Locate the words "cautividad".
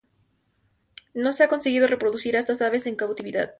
2.95-3.49